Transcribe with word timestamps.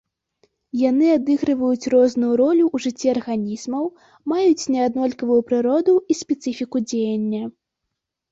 Яны 0.89 1.07
адыгрываюць 1.17 1.89
розную 1.93 2.29
ролю 2.41 2.63
ў 2.75 2.85
жыцці 2.85 3.07
арганізмаў, 3.15 3.83
маюць 4.33 4.69
неаднолькавую 4.75 5.39
прыроду 5.51 5.93
і 6.15 6.19
спецыфіку 6.23 6.77
дзеяння. 6.89 7.43